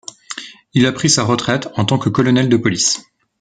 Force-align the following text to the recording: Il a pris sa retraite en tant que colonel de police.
Il 0.73 0.87
a 0.87 0.91
pris 0.93 1.11
sa 1.11 1.23
retraite 1.23 1.69
en 1.75 1.85
tant 1.85 1.99
que 1.99 2.09
colonel 2.09 2.49
de 2.49 2.57
police. 2.57 3.05